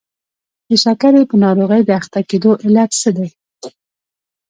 د 0.69 0.71
شکرې 0.83 1.23
په 1.29 1.35
ناروغۍ 1.43 1.81
د 1.85 1.89
اخته 1.99 2.19
کېدلو 2.29 2.51
علت 2.63 2.91
څه 3.01 3.09
دی؟ 3.17 3.29